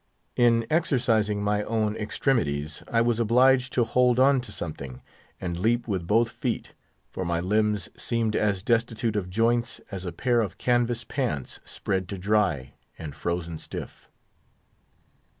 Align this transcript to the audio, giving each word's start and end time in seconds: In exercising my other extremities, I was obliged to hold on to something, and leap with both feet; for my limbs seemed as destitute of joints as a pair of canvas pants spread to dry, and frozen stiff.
In 0.35 0.65
exercising 0.71 1.43
my 1.43 1.63
other 1.63 1.95
extremities, 1.95 2.81
I 2.87 3.01
was 3.01 3.19
obliged 3.19 3.71
to 3.73 3.83
hold 3.83 4.19
on 4.19 4.41
to 4.41 4.51
something, 4.51 5.03
and 5.39 5.59
leap 5.59 5.87
with 5.87 6.07
both 6.07 6.31
feet; 6.31 6.73
for 7.11 7.23
my 7.23 7.39
limbs 7.39 7.87
seemed 7.95 8.35
as 8.35 8.63
destitute 8.63 9.15
of 9.15 9.29
joints 9.29 9.79
as 9.91 10.03
a 10.03 10.11
pair 10.11 10.41
of 10.41 10.57
canvas 10.57 11.03
pants 11.03 11.59
spread 11.65 12.09
to 12.09 12.17
dry, 12.17 12.73
and 12.97 13.13
frozen 13.13 13.59
stiff. 13.59 14.09